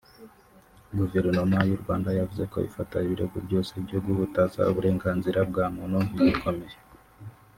[0.97, 6.13] Guverinoma y’ u Rwanda yavuze ko ifata ibirego byose byo guhutaza uburenganzira bwa muntu nk’
[6.21, 6.77] ibikomeye